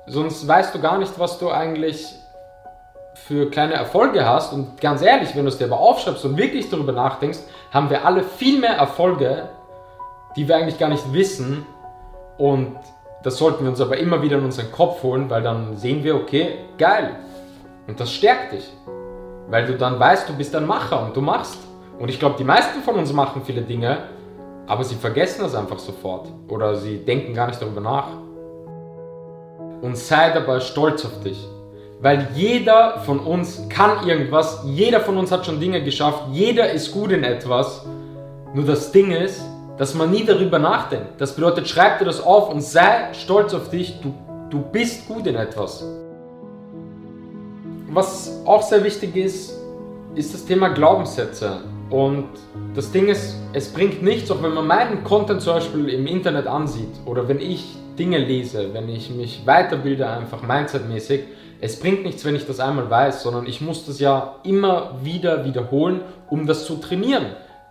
Sonst 0.08 0.46
weißt 0.46 0.72
du 0.74 0.80
gar 0.80 0.98
nicht, 0.98 1.18
was 1.18 1.38
du 1.38 1.50
eigentlich 1.50 2.06
für 3.14 3.50
kleine 3.50 3.74
Erfolge 3.74 4.24
hast. 4.24 4.52
Und 4.52 4.80
ganz 4.80 5.02
ehrlich, 5.02 5.34
wenn 5.34 5.42
du 5.42 5.48
es 5.48 5.58
dir 5.58 5.64
aber 5.64 5.80
aufschreibst 5.80 6.24
und 6.24 6.36
wirklich 6.36 6.70
darüber 6.70 6.92
nachdenkst, 6.92 7.40
haben 7.72 7.90
wir 7.90 8.04
alle 8.04 8.22
viel 8.22 8.60
mehr 8.60 8.76
Erfolge, 8.76 9.48
die 10.36 10.46
wir 10.46 10.56
eigentlich 10.56 10.78
gar 10.78 10.90
nicht 10.90 11.12
wissen. 11.12 11.66
Und 12.38 12.76
das 13.26 13.38
sollten 13.38 13.64
wir 13.64 13.70
uns 13.70 13.80
aber 13.80 13.98
immer 13.98 14.22
wieder 14.22 14.38
in 14.38 14.44
unseren 14.44 14.70
Kopf 14.70 15.02
holen, 15.02 15.28
weil 15.28 15.42
dann 15.42 15.76
sehen 15.76 16.04
wir, 16.04 16.14
okay, 16.14 16.58
geil. 16.78 17.16
Und 17.88 17.98
das 17.98 18.12
stärkt 18.12 18.52
dich. 18.52 18.72
Weil 19.48 19.66
du 19.66 19.76
dann 19.76 19.98
weißt, 19.98 20.28
du 20.28 20.32
bist 20.32 20.54
ein 20.54 20.64
Macher 20.64 21.04
und 21.04 21.16
du 21.16 21.20
machst. 21.20 21.58
Und 21.98 22.08
ich 22.08 22.20
glaube, 22.20 22.36
die 22.38 22.44
meisten 22.44 22.82
von 22.82 22.94
uns 22.94 23.12
machen 23.12 23.42
viele 23.44 23.62
Dinge, 23.62 23.98
aber 24.68 24.84
sie 24.84 24.94
vergessen 24.94 25.42
das 25.42 25.56
einfach 25.56 25.80
sofort. 25.80 26.28
Oder 26.46 26.76
sie 26.76 26.98
denken 26.98 27.34
gar 27.34 27.48
nicht 27.48 27.60
darüber 27.60 27.80
nach 27.80 28.06
und 29.82 29.98
sei 29.98 30.30
dabei 30.30 30.60
stolz 30.60 31.04
auf 31.04 31.20
dich. 31.24 31.48
Weil 32.00 32.28
jeder 32.36 33.00
von 33.00 33.18
uns 33.18 33.68
kann 33.68 34.06
irgendwas, 34.06 34.62
jeder 34.66 35.00
von 35.00 35.16
uns 35.16 35.32
hat 35.32 35.44
schon 35.44 35.58
Dinge 35.58 35.82
geschafft, 35.82 36.26
jeder 36.30 36.70
ist 36.70 36.92
gut 36.92 37.10
in 37.10 37.24
etwas. 37.24 37.84
Nur 38.54 38.66
das 38.66 38.92
Ding 38.92 39.10
ist, 39.10 39.42
dass 39.78 39.94
man 39.94 40.10
nie 40.10 40.24
darüber 40.24 40.58
nachdenkt. 40.58 41.20
Das 41.20 41.34
bedeutet, 41.34 41.68
schreib 41.68 41.98
dir 41.98 42.04
das 42.04 42.20
auf 42.20 42.50
und 42.50 42.62
sei 42.62 43.12
stolz 43.12 43.54
auf 43.54 43.70
dich. 43.70 44.00
Du 44.00 44.14
Du 44.50 44.60
bist 44.60 45.08
gut 45.08 45.26
in 45.26 45.34
etwas. 45.34 45.84
Was 47.90 48.40
auch 48.44 48.62
sehr 48.62 48.84
wichtig 48.84 49.16
ist, 49.16 49.52
ist 50.14 50.34
das 50.34 50.44
Thema 50.44 50.68
Glaubenssätze. 50.68 51.62
Und 51.90 52.28
das 52.74 52.92
Ding 52.92 53.08
ist, 53.08 53.36
es 53.52 53.68
bringt 53.68 54.02
nichts, 54.04 54.30
auch 54.30 54.42
wenn 54.42 54.54
man 54.54 54.66
meinen 54.66 55.02
Content 55.02 55.40
zum 55.40 55.54
Beispiel 55.54 55.88
im 55.88 56.06
Internet 56.06 56.46
ansieht 56.46 56.94
oder 57.06 57.26
wenn 57.26 57.40
ich 57.40 57.76
Dinge 57.98 58.18
lese, 58.18 58.72
wenn 58.72 58.88
ich 58.88 59.10
mich 59.10 59.42
weiterbilde, 59.44 60.08
einfach 60.08 60.42
mindsetmäßig, 60.42 61.24
es 61.60 61.80
bringt 61.80 62.04
nichts, 62.04 62.24
wenn 62.24 62.36
ich 62.36 62.46
das 62.46 62.60
einmal 62.60 62.88
weiß, 62.88 63.22
sondern 63.22 63.46
ich 63.46 63.60
muss 63.60 63.86
das 63.86 63.98
ja 63.98 64.36
immer 64.44 64.92
wieder 65.02 65.44
wiederholen, 65.44 66.02
um 66.30 66.46
das 66.46 66.66
zu 66.66 66.76
trainieren. 66.76 67.26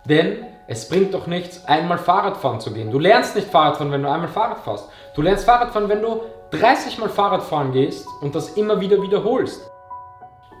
Denn 0.08 0.38
es 0.68 0.88
bringt 0.88 1.14
doch 1.14 1.26
nichts, 1.26 1.64
einmal 1.66 1.98
Fahrradfahren 1.98 2.60
zu 2.60 2.72
gehen. 2.72 2.90
Du 2.90 2.98
lernst 2.98 3.36
nicht 3.36 3.48
Fahrradfahren, 3.48 3.92
wenn 3.92 4.02
du 4.02 4.10
einmal 4.10 4.28
Fahrrad 4.28 4.60
fährst. 4.60 4.88
Du 5.14 5.22
lernst 5.22 5.44
Fahrradfahren, 5.44 5.88
wenn 5.88 6.02
du 6.02 6.22
30 6.50 6.98
Mal 6.98 7.08
Fahrradfahren 7.08 7.72
gehst 7.72 8.06
und 8.20 8.34
das 8.34 8.50
immer 8.50 8.80
wieder 8.80 9.00
wiederholst. 9.00 9.70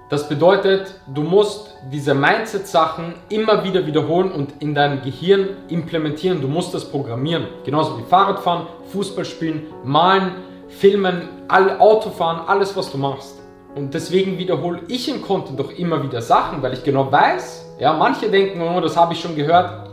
Das 0.08 0.28
bedeutet, 0.28 1.00
du 1.12 1.22
musst 1.22 1.74
diese 1.90 2.14
Mindset-Sachen 2.14 3.14
immer 3.28 3.64
wieder 3.64 3.84
wiederholen 3.86 4.30
und 4.30 4.62
in 4.62 4.72
dein 4.72 5.02
Gehirn 5.02 5.48
implementieren. 5.68 6.40
Du 6.40 6.46
musst 6.46 6.72
das 6.72 6.84
programmieren. 6.84 7.48
Genauso 7.64 7.98
wie 7.98 8.04
Fahrradfahren, 8.04 8.68
Fußball 8.92 9.24
spielen, 9.24 9.66
malen, 9.82 10.36
filmen, 10.68 11.28
all, 11.48 11.80
Autofahren, 11.80 12.46
alles 12.46 12.76
was 12.76 12.92
du 12.92 12.98
machst. 12.98 13.40
Und 13.74 13.92
deswegen 13.94 14.38
wiederhole 14.38 14.82
ich 14.86 15.08
im 15.08 15.20
Content 15.22 15.58
doch 15.58 15.72
immer 15.72 16.00
wieder 16.02 16.22
Sachen, 16.22 16.62
weil 16.62 16.74
ich 16.74 16.84
genau 16.84 17.10
weiß, 17.10 17.74
ja, 17.80 17.92
manche 17.92 18.30
denken, 18.30 18.62
oh, 18.62 18.80
das 18.80 18.96
habe 18.96 19.12
ich 19.12 19.20
schon 19.20 19.34
gehört, 19.34 19.85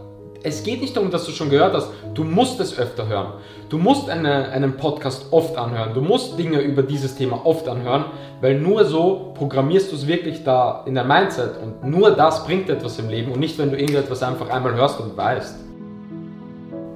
es 0.43 0.63
geht 0.63 0.81
nicht 0.81 0.95
darum, 0.95 1.09
dass 1.09 1.25
du 1.25 1.31
schon 1.31 1.49
gehört 1.49 1.73
hast. 1.73 1.89
Du 2.13 2.25
musst 2.25 2.59
es 2.59 2.77
öfter 2.77 3.07
hören. 3.07 3.33
Du 3.69 3.77
musst 3.77 4.09
eine, 4.09 4.49
einen 4.49 4.75
Podcast 4.75 5.27
oft 5.31 5.57
anhören. 5.57 5.93
Du 5.93 6.01
musst 6.01 6.37
Dinge 6.37 6.59
über 6.59 6.83
dieses 6.83 7.15
Thema 7.15 7.45
oft 7.45 7.67
anhören, 7.67 8.05
weil 8.41 8.59
nur 8.59 8.83
so 8.85 9.31
programmierst 9.35 9.91
du 9.91 9.95
es 9.95 10.05
wirklich 10.05 10.43
da 10.43 10.83
in 10.85 10.95
dein 10.95 11.07
Mindset 11.07 11.51
und 11.61 11.89
nur 11.89 12.11
das 12.11 12.45
bringt 12.45 12.69
etwas 12.69 12.99
im 12.99 13.09
Leben 13.09 13.31
und 13.31 13.39
nicht, 13.39 13.57
wenn 13.57 13.71
du 13.71 13.77
irgendetwas 13.77 14.21
einfach 14.21 14.49
einmal 14.49 14.75
hörst 14.75 14.99
und 14.99 15.15
weißt. 15.15 15.55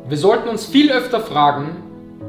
Wir 0.09 0.17
sollten 0.17 0.49
uns 0.49 0.65
viel 0.65 0.91
öfter 0.91 1.21
fragen, 1.21 1.77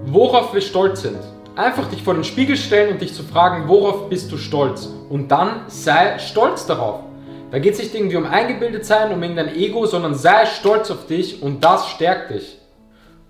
worauf 0.07 0.55
wir 0.55 0.61
stolz 0.61 1.03
sind. 1.03 1.19
Einfach 1.57 1.89
dich 1.89 2.05
vor 2.05 2.15
den 2.15 2.25
Spiegel 2.25 2.57
stellen 2.57 2.93
und 2.93 3.01
dich 3.01 3.13
zu 3.13 3.25
fragen, 3.25 3.65
worauf 3.67 4.09
bist 4.09 4.31
du 4.31 4.37
stolz? 4.37 4.89
Und 5.09 5.33
dann 5.33 5.63
sei 5.67 6.19
stolz 6.21 6.67
darauf. 6.67 7.08
Da 7.51 7.59
geht 7.59 7.75
es 7.75 7.79
nicht 7.79 7.95
irgendwie 7.95 8.17
um 8.17 8.27
eingebildet 8.27 8.85
sein, 8.85 9.11
um 9.13 9.23
irgendein 9.23 9.55
Ego, 9.55 9.87
sondern 9.87 10.15
sei 10.15 10.45
stolz 10.45 10.91
auf 10.91 11.07
dich 11.07 11.43
und 11.43 11.65
das 11.65 11.89
stärkt 11.89 12.31
dich. 12.31 12.59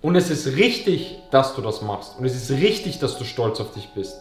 Und 0.00 0.16
es 0.16 0.28
ist 0.30 0.56
richtig, 0.56 1.22
dass 1.30 1.54
du 1.54 1.62
das 1.62 1.82
machst. 1.82 2.18
Und 2.18 2.24
es 2.24 2.34
ist 2.34 2.50
richtig, 2.60 2.98
dass 2.98 3.16
du 3.16 3.24
stolz 3.24 3.60
auf 3.60 3.72
dich 3.72 3.90
bist. 3.94 4.20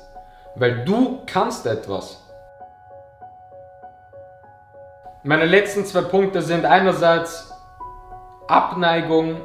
Weil 0.56 0.86
du 0.86 1.20
kannst 1.26 1.66
etwas. 1.66 2.24
Meine 5.24 5.46
letzten 5.46 5.86
zwei 5.86 6.02
Punkte 6.02 6.42
sind 6.42 6.66
einerseits 6.66 7.52
Abneigung. 8.48 9.38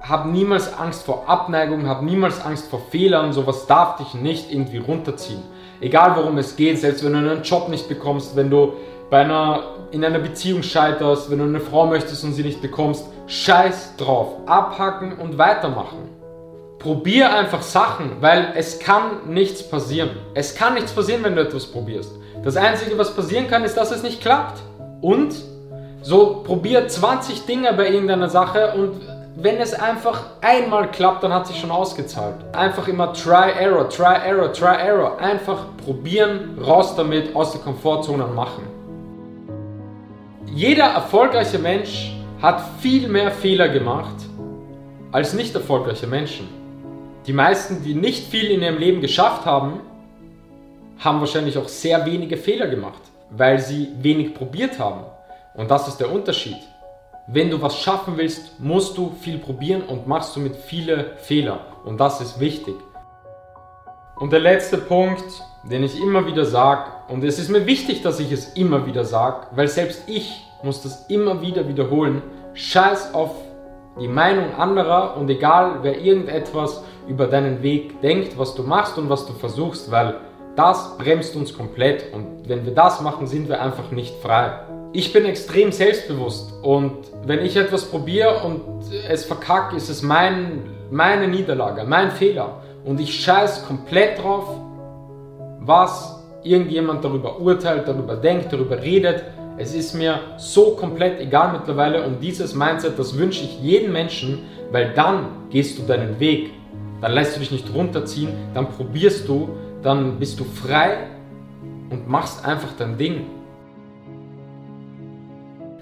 Hab 0.00 0.26
niemals 0.26 0.76
Angst 0.76 1.04
vor 1.04 1.28
Abneigung, 1.28 1.88
hab 1.88 2.02
niemals 2.02 2.44
Angst 2.44 2.68
vor 2.68 2.80
Fehlern. 2.90 3.32
Sowas 3.32 3.66
darf 3.68 3.98
dich 3.98 4.14
nicht 4.14 4.52
irgendwie 4.52 4.78
runterziehen. 4.78 5.42
Egal 5.80 6.16
worum 6.16 6.38
es 6.38 6.56
geht, 6.56 6.80
selbst 6.80 7.04
wenn 7.04 7.12
du 7.12 7.18
einen 7.18 7.42
Job 7.44 7.68
nicht 7.68 7.88
bekommst, 7.88 8.34
wenn 8.34 8.50
du 8.50 8.74
bei 9.12 9.20
einer, 9.20 9.64
in 9.90 10.02
einer 10.06 10.20
Beziehung 10.20 10.62
scheiterst, 10.62 11.30
wenn 11.30 11.36
du 11.36 11.44
eine 11.44 11.60
Frau 11.60 11.84
möchtest 11.84 12.24
und 12.24 12.32
sie 12.32 12.42
nicht 12.42 12.62
bekommst, 12.62 13.04
scheiß 13.26 13.96
drauf. 13.98 14.36
Abhacken 14.46 15.18
und 15.18 15.36
weitermachen. 15.36 15.98
Probier 16.78 17.30
einfach 17.30 17.60
Sachen, 17.60 18.22
weil 18.22 18.54
es 18.56 18.78
kann 18.78 19.28
nichts 19.28 19.68
passieren. 19.68 20.08
Es 20.32 20.54
kann 20.54 20.72
nichts 20.72 20.92
passieren, 20.92 21.22
wenn 21.24 21.36
du 21.36 21.42
etwas 21.42 21.66
probierst. 21.66 22.10
Das 22.42 22.56
Einzige, 22.56 22.96
was 22.96 23.14
passieren 23.14 23.48
kann, 23.48 23.64
ist, 23.64 23.76
dass 23.76 23.90
es 23.90 24.02
nicht 24.02 24.22
klappt. 24.22 24.62
Und 25.02 25.34
so 26.00 26.42
probier 26.42 26.88
20 26.88 27.44
Dinge 27.44 27.74
bei 27.74 27.90
irgendeiner 27.90 28.30
Sache 28.30 28.72
und 28.74 28.98
wenn 29.36 29.58
es 29.58 29.74
einfach 29.74 30.22
einmal 30.40 30.90
klappt, 30.90 31.22
dann 31.22 31.34
hat 31.34 31.46
sich 31.46 31.60
schon 31.60 31.70
ausgezahlt. 31.70 32.36
Einfach 32.54 32.88
immer 32.88 33.12
try, 33.12 33.50
error, 33.60 33.90
try, 33.90 34.26
error, 34.26 34.50
try, 34.54 34.74
error. 34.74 35.18
Einfach 35.18 35.66
probieren, 35.84 36.58
raus 36.66 36.96
damit, 36.96 37.36
aus 37.36 37.52
der 37.52 37.60
Komfortzone 37.60 38.24
machen 38.28 38.72
jeder 40.54 40.84
erfolgreiche 40.84 41.58
Mensch 41.58 42.12
hat 42.42 42.62
viel 42.80 43.08
mehr 43.08 43.30
Fehler 43.30 43.70
gemacht 43.70 44.16
als 45.10 45.32
nicht 45.32 45.54
erfolgreiche 45.54 46.06
Menschen. 46.06 46.46
Die 47.26 47.32
meisten, 47.32 47.82
die 47.82 47.94
nicht 47.94 48.26
viel 48.26 48.50
in 48.50 48.60
ihrem 48.60 48.76
Leben 48.76 49.00
geschafft 49.00 49.46
haben, 49.46 49.80
haben 50.98 51.20
wahrscheinlich 51.20 51.56
auch 51.56 51.68
sehr 51.68 52.04
wenige 52.04 52.36
Fehler 52.36 52.66
gemacht, 52.66 53.00
weil 53.30 53.60
sie 53.60 53.88
wenig 54.00 54.34
probiert 54.34 54.78
haben. 54.78 55.04
Und 55.54 55.70
das 55.70 55.88
ist 55.88 55.98
der 55.98 56.12
Unterschied. 56.12 56.58
Wenn 57.26 57.48
du 57.48 57.62
was 57.62 57.78
schaffen 57.78 58.18
willst, 58.18 58.60
musst 58.60 58.98
du 58.98 59.14
viel 59.22 59.38
probieren 59.38 59.82
und 59.82 60.06
machst 60.06 60.36
du 60.36 60.40
mit 60.40 60.56
viele 60.56 61.16
Fehler. 61.18 61.60
Und 61.84 61.98
das 61.98 62.20
ist 62.20 62.40
wichtig. 62.40 62.74
Und 64.16 64.32
der 64.32 64.40
letzte 64.40 64.76
Punkt, 64.76 65.24
den 65.64 65.84
ich 65.84 66.00
immer 66.00 66.26
wieder 66.26 66.44
sage, 66.44 66.90
und 67.08 67.22
es 67.24 67.38
ist 67.38 67.50
mir 67.50 67.66
wichtig, 67.66 68.02
dass 68.02 68.20
ich 68.20 68.32
es 68.32 68.54
immer 68.54 68.86
wieder 68.86 69.04
sage, 69.04 69.46
weil 69.52 69.68
selbst 69.68 70.02
ich 70.08 70.46
muss 70.62 70.82
das 70.82 71.06
immer 71.08 71.40
wieder 71.40 71.68
wiederholen. 71.68 72.22
Scheiß 72.54 73.14
auf 73.14 73.34
die 74.00 74.08
Meinung 74.08 74.54
anderer 74.56 75.16
und 75.16 75.28
egal 75.28 75.80
wer 75.82 76.00
irgendetwas 76.00 76.82
über 77.08 77.26
deinen 77.26 77.62
Weg 77.62 78.00
denkt, 78.00 78.38
was 78.38 78.54
du 78.54 78.62
machst 78.62 78.96
und 78.96 79.10
was 79.10 79.26
du 79.26 79.32
versuchst, 79.34 79.90
weil 79.90 80.16
das 80.56 80.96
bremst 80.98 81.36
uns 81.36 81.56
komplett 81.56 82.12
und 82.12 82.48
wenn 82.48 82.64
wir 82.64 82.74
das 82.74 83.00
machen, 83.00 83.26
sind 83.26 83.48
wir 83.48 83.60
einfach 83.60 83.90
nicht 83.90 84.14
frei. 84.22 84.52
Ich 84.92 85.12
bin 85.12 85.24
extrem 85.24 85.72
selbstbewusst 85.72 86.52
und 86.62 86.92
wenn 87.24 87.44
ich 87.44 87.56
etwas 87.56 87.86
probiere 87.86 88.42
und 88.44 88.62
es 89.08 89.24
verkacke, 89.24 89.76
ist 89.76 89.88
es 89.88 90.02
mein, 90.02 90.70
meine 90.90 91.28
Niederlage, 91.28 91.84
mein 91.84 92.10
Fehler 92.10 92.62
und 92.84 93.00
ich 93.00 93.22
scheiß 93.22 93.66
komplett 93.66 94.22
drauf, 94.22 94.48
was 95.66 96.22
irgendjemand 96.42 97.04
darüber 97.04 97.40
urteilt, 97.40 97.86
darüber 97.86 98.16
denkt, 98.16 98.52
darüber 98.52 98.80
redet. 98.80 99.24
Es 99.58 99.74
ist 99.74 99.94
mir 99.94 100.18
so 100.38 100.76
komplett 100.76 101.20
egal 101.20 101.52
mittlerweile 101.52 102.04
und 102.04 102.20
dieses 102.20 102.54
Mindset, 102.54 102.98
das 102.98 103.16
wünsche 103.16 103.44
ich 103.44 103.60
jedem 103.60 103.92
Menschen, 103.92 104.40
weil 104.70 104.92
dann 104.94 105.26
gehst 105.50 105.78
du 105.78 105.82
deinen 105.82 106.18
Weg. 106.18 106.50
Dann 107.00 107.12
lässt 107.12 107.36
du 107.36 107.40
dich 107.40 107.50
nicht 107.50 107.72
runterziehen, 107.74 108.30
dann 108.54 108.68
probierst 108.68 109.28
du, 109.28 109.50
dann 109.82 110.18
bist 110.18 110.40
du 110.40 110.44
frei 110.44 111.08
und 111.90 112.08
machst 112.08 112.44
einfach 112.44 112.70
dein 112.78 112.96
Ding. 112.96 113.26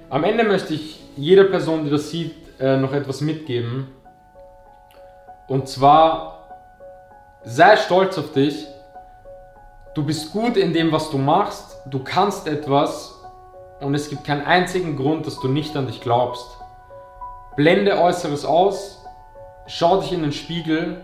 Am 0.09 0.25
Ende 0.25 0.45
möchte 0.45 0.75
ich 0.75 1.01
jeder 1.17 1.45
Person, 1.45 1.85
die 1.85 1.91
das 1.91 2.11
sieht, 2.11 2.35
äh, 2.59 2.77
noch 2.77 2.93
etwas 2.93 3.21
mitgeben. 3.21 3.87
Und 5.47 5.69
zwar, 5.69 6.49
sei 7.45 7.77
stolz 7.77 8.19
auf 8.19 8.33
dich, 8.33 8.67
Du 9.93 10.05
bist 10.05 10.33
gut 10.33 10.57
in 10.57 10.73
dem, 10.73 10.93
was 10.93 11.11
du 11.11 11.19
machst, 11.19 11.79
du 11.87 11.99
kannst 11.99 12.47
etwas 12.47 13.21
und 13.81 13.93
es 13.97 14.09
gibt 14.09 14.23
keinen 14.23 14.47
einzigen 14.47 14.97
Grund, 14.97 15.27
dass 15.27 15.41
du 15.41 15.49
nicht 15.49 15.77
an 15.77 15.89
dich 15.89 16.01
glaubst. 16.01 16.47
Blende 17.57 17.99
Äußeres 17.99 18.45
aus, 18.45 19.05
schau 19.67 20.01
dich 20.01 20.13
in 20.13 20.23
den 20.23 20.31
Spiegel, 20.31 21.01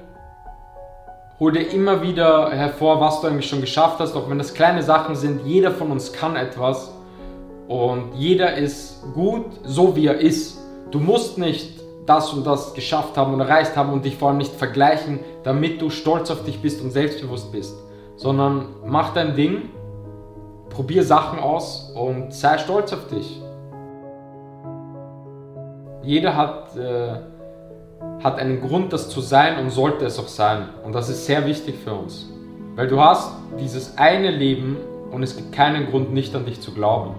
hol 1.40 1.50
dir 1.50 1.68
immer 1.68 2.00
wieder 2.02 2.52
hervor, 2.52 3.00
was 3.00 3.20
du 3.20 3.26
eigentlich 3.26 3.48
schon 3.48 3.60
geschafft 3.60 3.98
hast, 3.98 4.14
auch 4.14 4.30
wenn 4.30 4.38
das 4.38 4.54
kleine 4.54 4.84
Sachen 4.84 5.16
sind. 5.16 5.44
Jeder 5.44 5.72
von 5.72 5.90
uns 5.90 6.12
kann 6.12 6.36
etwas 6.36 6.92
und 7.66 8.14
jeder 8.14 8.54
ist 8.54 9.02
gut, 9.14 9.46
so 9.64 9.96
wie 9.96 10.06
er 10.06 10.20
ist. 10.20 10.58
Du 10.92 11.00
musst 11.00 11.38
nicht 11.38 11.80
das 12.06 12.32
und 12.32 12.46
das 12.46 12.72
geschafft 12.72 13.16
haben 13.16 13.34
und 13.34 13.40
erreicht 13.40 13.74
haben 13.74 13.92
und 13.92 14.04
dich 14.04 14.16
vor 14.16 14.28
allem 14.28 14.38
nicht 14.38 14.54
vergleichen, 14.54 15.18
damit 15.42 15.82
du 15.82 15.90
stolz 15.90 16.30
auf 16.30 16.44
dich 16.44 16.62
bist 16.62 16.80
und 16.80 16.92
selbstbewusst 16.92 17.50
bist 17.50 17.74
sondern 18.16 18.66
mach 18.84 19.12
dein 19.12 19.34
Ding, 19.34 19.70
probier 20.70 21.04
Sachen 21.04 21.38
aus 21.38 21.92
und 21.94 22.32
sei 22.32 22.58
stolz 22.58 22.92
auf 22.92 23.06
dich. 23.08 23.40
Jeder 26.02 26.36
hat, 26.36 26.76
äh, 26.76 27.20
hat 28.22 28.38
einen 28.38 28.60
Grund, 28.60 28.92
das 28.92 29.08
zu 29.08 29.20
sein 29.20 29.58
und 29.58 29.70
sollte 29.70 30.04
es 30.04 30.18
auch 30.18 30.28
sein. 30.28 30.68
Und 30.84 30.94
das 30.94 31.08
ist 31.08 31.26
sehr 31.26 31.46
wichtig 31.46 31.76
für 31.76 31.94
uns. 31.94 32.30
Weil 32.76 32.88
du 32.88 33.00
hast 33.00 33.32
dieses 33.58 33.96
eine 33.98 34.30
Leben 34.30 34.76
und 35.10 35.22
es 35.22 35.36
gibt 35.36 35.52
keinen 35.52 35.90
Grund, 35.90 36.12
nicht 36.12 36.34
an 36.34 36.44
dich 36.44 36.60
zu 36.60 36.72
glauben. 36.72 37.14